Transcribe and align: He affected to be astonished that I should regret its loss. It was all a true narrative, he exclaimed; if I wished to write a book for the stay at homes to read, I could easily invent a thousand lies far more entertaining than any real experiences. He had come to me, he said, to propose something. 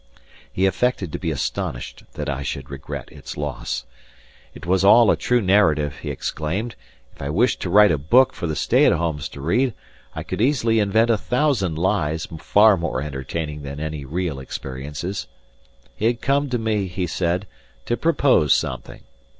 He 0.51 0.65
affected 0.65 1.11
to 1.11 1.19
be 1.19 1.29
astonished 1.29 2.05
that 2.13 2.27
I 2.27 2.41
should 2.41 2.71
regret 2.71 3.11
its 3.11 3.37
loss. 3.37 3.85
It 4.55 4.65
was 4.65 4.83
all 4.83 5.11
a 5.11 5.15
true 5.15 5.41
narrative, 5.41 5.97
he 5.99 6.09
exclaimed; 6.09 6.73
if 7.13 7.21
I 7.21 7.29
wished 7.29 7.61
to 7.61 7.69
write 7.69 7.91
a 7.91 7.99
book 7.99 8.33
for 8.33 8.47
the 8.47 8.55
stay 8.55 8.85
at 8.85 8.93
homes 8.93 9.29
to 9.29 9.41
read, 9.41 9.75
I 10.15 10.23
could 10.23 10.41
easily 10.41 10.79
invent 10.79 11.11
a 11.11 11.19
thousand 11.19 11.77
lies 11.77 12.25
far 12.39 12.77
more 12.77 12.99
entertaining 13.03 13.61
than 13.61 13.79
any 13.79 14.03
real 14.03 14.39
experiences. 14.39 15.27
He 15.95 16.05
had 16.05 16.19
come 16.19 16.49
to 16.49 16.57
me, 16.57 16.87
he 16.87 17.05
said, 17.05 17.45
to 17.85 17.95
propose 17.95 18.55
something. 18.55 19.01